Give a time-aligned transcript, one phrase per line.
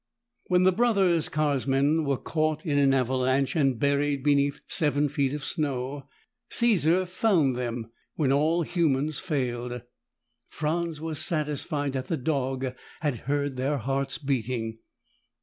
[0.47, 5.45] When the brothers Karsmin were caught in an avalanche and buried beneath seven feet of
[5.45, 6.07] snow,
[6.49, 9.83] Caesar found them when all humans failed.
[10.49, 14.79] Franz was satisfied that the dog had heard their hearts beating.